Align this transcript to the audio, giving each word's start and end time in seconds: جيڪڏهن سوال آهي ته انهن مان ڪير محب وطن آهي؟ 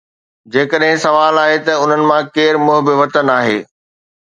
جيڪڏهن 0.53 1.01
سوال 1.03 1.37
آهي 1.43 1.59
ته 1.67 1.73
انهن 1.83 2.01
مان 2.13 2.33
ڪير 2.39 2.53
محب 2.65 2.85
وطن 3.03 3.25
آهي؟ 3.39 3.57